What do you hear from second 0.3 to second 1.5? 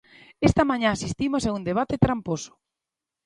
Esta mañá asistimos